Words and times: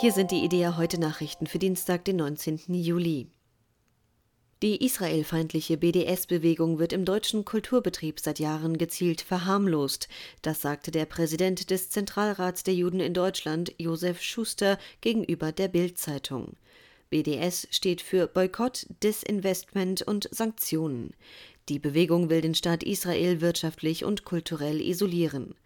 Hier 0.00 0.12
sind 0.12 0.30
die 0.30 0.44
Idea 0.44 0.76
heute 0.76 1.00
Nachrichten 1.00 1.48
für 1.48 1.58
Dienstag, 1.58 2.04
den 2.04 2.14
19. 2.14 2.60
Juli. 2.68 3.26
Die 4.62 4.84
israelfeindliche 4.84 5.76
BDS-Bewegung 5.76 6.78
wird 6.78 6.92
im 6.92 7.04
deutschen 7.04 7.44
Kulturbetrieb 7.44 8.20
seit 8.20 8.38
Jahren 8.38 8.78
gezielt 8.78 9.22
verharmlost. 9.22 10.06
Das 10.40 10.60
sagte 10.60 10.92
der 10.92 11.04
Präsident 11.04 11.70
des 11.70 11.90
Zentralrats 11.90 12.62
der 12.62 12.74
Juden 12.74 13.00
in 13.00 13.12
Deutschland, 13.12 13.74
Josef 13.76 14.22
Schuster, 14.22 14.78
gegenüber 15.00 15.50
der 15.50 15.66
Bild-Zeitung. 15.66 16.52
BDS 17.10 17.66
steht 17.72 18.00
für 18.00 18.28
Boykott, 18.28 18.86
Disinvestment 19.02 20.02
und 20.02 20.28
Sanktionen. 20.30 21.12
Die 21.68 21.80
Bewegung 21.80 22.30
will 22.30 22.40
den 22.40 22.54
Staat 22.54 22.84
Israel 22.84 23.40
wirtschaftlich 23.40 24.04
und 24.04 24.24
kulturell 24.24 24.80
isolieren. 24.80 25.56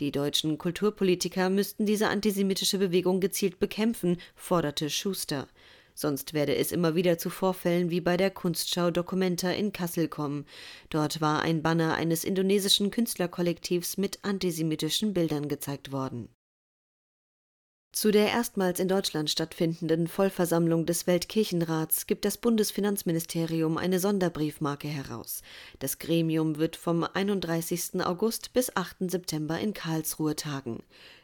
Die 0.00 0.12
deutschen 0.12 0.58
Kulturpolitiker 0.58 1.50
müssten 1.50 1.84
diese 1.84 2.08
antisemitische 2.08 2.78
Bewegung 2.78 3.20
gezielt 3.20 3.58
bekämpfen, 3.58 4.18
forderte 4.36 4.90
Schuster. 4.90 5.48
Sonst 5.94 6.32
werde 6.32 6.54
es 6.54 6.70
immer 6.70 6.94
wieder 6.94 7.18
zu 7.18 7.28
Vorfällen 7.28 7.90
wie 7.90 8.00
bei 8.00 8.16
der 8.16 8.30
Kunstschau 8.30 8.92
Documenta 8.92 9.50
in 9.50 9.72
Kassel 9.72 10.06
kommen. 10.06 10.46
Dort 10.90 11.20
war 11.20 11.42
ein 11.42 11.62
Banner 11.62 11.94
eines 11.94 12.22
indonesischen 12.22 12.92
Künstlerkollektivs 12.92 13.96
mit 13.96 14.20
antisemitischen 14.22 15.12
Bildern 15.12 15.48
gezeigt 15.48 15.90
worden. 15.90 16.28
Zu 17.90 18.10
der 18.10 18.28
erstmals 18.28 18.80
in 18.80 18.86
Deutschland 18.86 19.30
stattfindenden 19.30 20.08
Vollversammlung 20.08 20.84
des 20.84 21.06
Weltkirchenrats 21.06 22.06
gibt 22.06 22.26
das 22.26 22.36
Bundesfinanzministerium 22.36 23.78
eine 23.78 23.98
Sonderbriefmarke 23.98 24.86
heraus. 24.86 25.42
Das 25.78 25.98
Gremium 25.98 26.58
wird 26.58 26.76
vom 26.76 27.02
31. 27.02 28.04
August 28.04 28.52
bis 28.52 28.76
8. 28.76 29.10
September 29.10 29.58
in 29.58 29.72
Karlsruhe 29.72 30.36
tagen. 30.36 30.82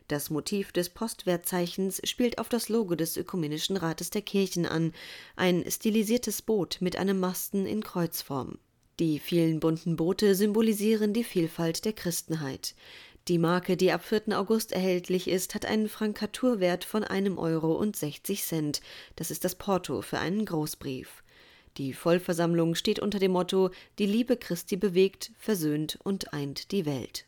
Das 0.08 0.30
Motiv 0.30 0.72
des 0.72 0.88
Postwertzeichens 0.88 2.00
spielt 2.04 2.38
auf 2.38 2.48
das 2.48 2.68
Logo 2.68 2.94
des 2.94 3.16
Ökumenischen 3.16 3.76
Rates 3.76 4.10
der 4.10 4.22
Kirchen 4.22 4.66
an, 4.66 4.92
ein 5.36 5.64
stilisiertes 5.70 6.42
Boot 6.42 6.78
mit 6.80 6.96
einem 6.96 7.20
Masten 7.20 7.66
in 7.66 7.84
Kreuzform. 7.84 8.58
Die 9.00 9.18
vielen 9.18 9.60
bunten 9.60 9.96
Boote 9.96 10.34
symbolisieren 10.34 11.12
die 11.12 11.24
Vielfalt 11.24 11.84
der 11.84 11.92
Christenheit. 11.92 12.74
Die 13.26 13.38
Marke, 13.38 13.78
die 13.78 13.90
ab 13.90 14.04
4. 14.04 14.38
August 14.38 14.72
erhältlich 14.72 15.28
ist, 15.28 15.54
hat 15.54 15.64
einen 15.64 15.88
Frankaturwert 15.88 16.84
von 16.84 17.04
einem 17.04 17.38
Euro 17.38 17.72
und 17.72 17.96
60 17.96 18.42
Cent. 18.42 18.80
Das 19.16 19.30
ist 19.30 19.44
das 19.44 19.54
Porto 19.54 20.02
für 20.02 20.18
einen 20.18 20.44
Großbrief. 20.44 21.22
Die 21.78 21.94
Vollversammlung 21.94 22.74
steht 22.74 22.98
unter 22.98 23.18
dem 23.18 23.32
Motto 23.32 23.70
Die 23.98 24.06
Liebe 24.06 24.36
Christi 24.36 24.76
bewegt, 24.76 25.32
versöhnt 25.38 25.98
und 26.04 26.34
eint 26.34 26.70
die 26.70 26.84
Welt. 26.84 27.24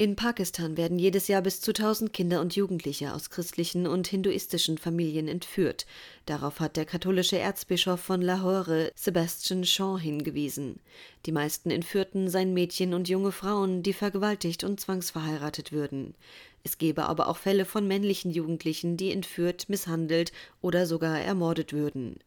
In 0.00 0.14
Pakistan 0.14 0.76
werden 0.76 1.00
jedes 1.00 1.26
Jahr 1.26 1.42
bis 1.42 1.60
zu 1.60 1.72
1000 1.72 2.12
Kinder 2.12 2.40
und 2.40 2.54
Jugendliche 2.54 3.12
aus 3.12 3.30
christlichen 3.30 3.88
und 3.88 4.06
hinduistischen 4.06 4.78
Familien 4.78 5.26
entführt. 5.26 5.86
Darauf 6.24 6.60
hat 6.60 6.76
der 6.76 6.84
katholische 6.84 7.36
Erzbischof 7.36 7.98
von 7.98 8.22
Lahore, 8.22 8.92
Sebastian 8.94 9.64
Shaw, 9.64 9.98
hingewiesen. 9.98 10.78
Die 11.26 11.32
meisten 11.32 11.72
Entführten 11.72 12.30
seien 12.30 12.54
Mädchen 12.54 12.94
und 12.94 13.08
junge 13.08 13.32
Frauen, 13.32 13.82
die 13.82 13.92
vergewaltigt 13.92 14.62
und 14.62 14.78
zwangsverheiratet 14.78 15.72
würden. 15.72 16.14
Es 16.62 16.78
gebe 16.78 17.06
aber 17.06 17.26
auch 17.26 17.38
Fälle 17.38 17.64
von 17.64 17.88
männlichen 17.88 18.30
Jugendlichen, 18.30 18.96
die 18.96 19.10
entführt, 19.10 19.68
misshandelt 19.68 20.30
oder 20.60 20.86
sogar 20.86 21.18
ermordet 21.18 21.72
würden. 21.72 22.20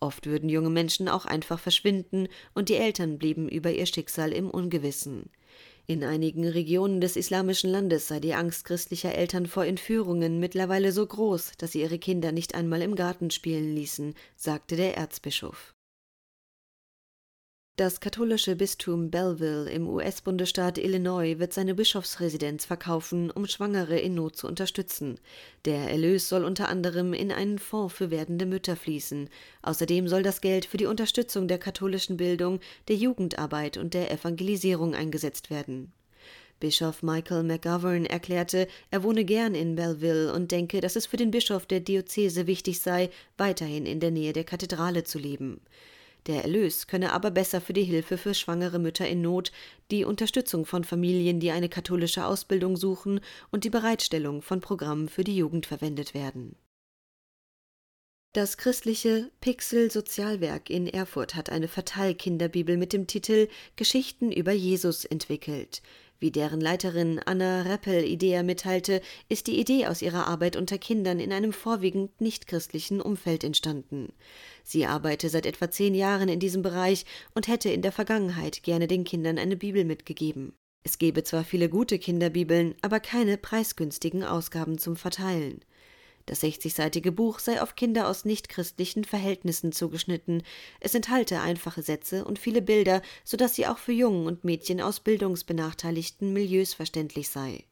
Oft 0.00 0.24
würden 0.24 0.48
junge 0.48 0.70
Menschen 0.70 1.06
auch 1.06 1.26
einfach 1.26 1.58
verschwinden 1.58 2.28
und 2.54 2.70
die 2.70 2.76
Eltern 2.76 3.18
blieben 3.18 3.46
über 3.46 3.70
ihr 3.70 3.84
Schicksal 3.84 4.32
im 4.32 4.48
Ungewissen. 4.48 5.28
In 5.90 6.04
einigen 6.04 6.46
Regionen 6.46 7.00
des 7.00 7.16
islamischen 7.16 7.68
Landes 7.68 8.06
sei 8.06 8.20
die 8.20 8.34
Angst 8.34 8.64
christlicher 8.64 9.12
Eltern 9.12 9.46
vor 9.46 9.64
Entführungen 9.64 10.38
mittlerweile 10.38 10.92
so 10.92 11.04
groß, 11.04 11.54
dass 11.58 11.72
sie 11.72 11.80
ihre 11.80 11.98
Kinder 11.98 12.30
nicht 12.30 12.54
einmal 12.54 12.80
im 12.82 12.94
Garten 12.94 13.32
spielen 13.32 13.74
ließen, 13.74 14.14
sagte 14.36 14.76
der 14.76 14.96
Erzbischof. 14.96 15.74
Das 17.80 17.98
katholische 17.98 18.56
Bistum 18.56 19.10
Belleville 19.10 19.70
im 19.70 19.88
US-Bundesstaat 19.88 20.76
Illinois 20.76 21.38
wird 21.38 21.54
seine 21.54 21.74
Bischofsresidenz 21.74 22.66
verkaufen, 22.66 23.30
um 23.30 23.46
Schwangere 23.46 23.98
in 23.98 24.16
Not 24.16 24.36
zu 24.36 24.48
unterstützen. 24.48 25.18
Der 25.64 25.90
Erlös 25.90 26.28
soll 26.28 26.44
unter 26.44 26.68
anderem 26.68 27.14
in 27.14 27.32
einen 27.32 27.58
Fonds 27.58 27.94
für 27.94 28.10
werdende 28.10 28.44
Mütter 28.44 28.76
fließen. 28.76 29.30
Außerdem 29.62 30.08
soll 30.08 30.22
das 30.22 30.42
Geld 30.42 30.66
für 30.66 30.76
die 30.76 30.84
Unterstützung 30.84 31.48
der 31.48 31.56
katholischen 31.56 32.18
Bildung, 32.18 32.60
der 32.88 32.96
Jugendarbeit 32.96 33.78
und 33.78 33.94
der 33.94 34.10
Evangelisierung 34.10 34.94
eingesetzt 34.94 35.48
werden. 35.48 35.90
Bischof 36.58 37.02
Michael 37.02 37.44
McGovern 37.44 38.04
erklärte, 38.04 38.68
er 38.90 39.02
wohne 39.04 39.24
gern 39.24 39.54
in 39.54 39.74
Belleville 39.74 40.34
und 40.34 40.52
denke, 40.52 40.82
dass 40.82 40.96
es 40.96 41.06
für 41.06 41.16
den 41.16 41.30
Bischof 41.30 41.64
der 41.64 41.80
Diözese 41.80 42.46
wichtig 42.46 42.80
sei, 42.80 43.08
weiterhin 43.38 43.86
in 43.86 44.00
der 44.00 44.10
Nähe 44.10 44.34
der 44.34 44.44
Kathedrale 44.44 45.04
zu 45.04 45.18
leben. 45.18 45.62
Der 46.26 46.42
Erlös 46.42 46.86
könne 46.86 47.12
aber 47.12 47.30
besser 47.30 47.60
für 47.60 47.72
die 47.72 47.84
Hilfe 47.84 48.18
für 48.18 48.34
schwangere 48.34 48.78
Mütter 48.78 49.08
in 49.08 49.22
Not, 49.22 49.52
die 49.90 50.04
Unterstützung 50.04 50.66
von 50.66 50.84
Familien, 50.84 51.40
die 51.40 51.50
eine 51.50 51.68
katholische 51.68 52.26
Ausbildung 52.26 52.76
suchen 52.76 53.20
und 53.50 53.64
die 53.64 53.70
Bereitstellung 53.70 54.42
von 54.42 54.60
Programmen 54.60 55.08
für 55.08 55.24
die 55.24 55.36
Jugend 55.36 55.66
verwendet 55.66 56.14
werden. 56.14 56.56
Das 58.32 58.56
christliche 58.56 59.32
Pixel 59.40 59.90
Sozialwerk 59.90 60.70
in 60.70 60.86
Erfurt 60.86 61.34
hat 61.34 61.50
eine 61.50 61.66
Verteilkinderbibel 61.66 62.76
mit 62.76 62.92
dem 62.92 63.08
Titel 63.08 63.48
Geschichten 63.74 64.30
über 64.30 64.52
Jesus 64.52 65.04
entwickelt. 65.04 65.82
Wie 66.20 66.30
deren 66.30 66.60
Leiterin 66.60 67.18
Anna 67.24 67.62
Rappel 67.62 68.04
Idea 68.04 68.42
mitteilte, 68.42 69.00
ist 69.30 69.46
die 69.46 69.58
Idee 69.58 69.86
aus 69.86 70.02
ihrer 70.02 70.26
Arbeit 70.26 70.54
unter 70.54 70.76
Kindern 70.76 71.18
in 71.18 71.32
einem 71.32 71.54
vorwiegend 71.54 72.20
nichtchristlichen 72.20 73.00
Umfeld 73.00 73.42
entstanden. 73.42 74.12
Sie 74.62 74.84
arbeite 74.84 75.30
seit 75.30 75.46
etwa 75.46 75.70
zehn 75.70 75.94
Jahren 75.94 76.28
in 76.28 76.38
diesem 76.38 76.60
Bereich 76.60 77.06
und 77.34 77.48
hätte 77.48 77.70
in 77.70 77.80
der 77.80 77.92
Vergangenheit 77.92 78.62
gerne 78.62 78.86
den 78.86 79.04
Kindern 79.04 79.38
eine 79.38 79.56
Bibel 79.56 79.84
mitgegeben. 79.86 80.52
Es 80.82 80.98
gebe 80.98 81.24
zwar 81.24 81.42
viele 81.42 81.70
gute 81.70 81.98
Kinderbibeln, 81.98 82.74
aber 82.82 83.00
keine 83.00 83.38
preisgünstigen 83.38 84.22
Ausgaben 84.22 84.76
zum 84.76 84.96
Verteilen. 84.96 85.64
Das 86.26 86.42
60-seitige 86.42 87.10
Buch 87.10 87.38
sei 87.38 87.60
auf 87.60 87.76
Kinder 87.76 88.08
aus 88.08 88.24
nichtchristlichen 88.24 89.04
Verhältnissen 89.04 89.72
zugeschnitten. 89.72 90.42
Es 90.78 90.94
enthalte 90.94 91.40
einfache 91.40 91.82
Sätze 91.82 92.24
und 92.24 92.38
viele 92.38 92.62
Bilder, 92.62 93.02
so 93.24 93.36
dass 93.36 93.54
sie 93.54 93.66
auch 93.66 93.78
für 93.78 93.92
Jungen 93.92 94.26
und 94.26 94.44
Mädchen 94.44 94.80
aus 94.80 95.00
bildungsbenachteiligten 95.00 96.32
Milieus 96.32 96.74
verständlich 96.74 97.30
sei. 97.30 97.64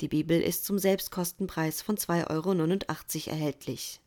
Die 0.00 0.08
Bibel 0.08 0.40
ist 0.40 0.64
zum 0.64 0.78
Selbstkostenpreis 0.78 1.82
von 1.82 1.96
2,89 1.96 3.26
Euro 3.26 3.36
erhältlich. 3.36 4.00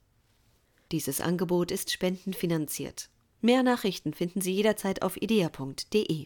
Dieses 0.92 1.22
Angebot 1.22 1.72
ist 1.72 1.92
spendenfinanziert. 1.92 3.10
Mehr 3.42 3.64
Nachrichten 3.64 4.14
finden 4.14 4.42
Sie 4.42 4.54
jederzeit 4.54 5.02
auf 5.02 5.22
idea.de. 5.22 6.26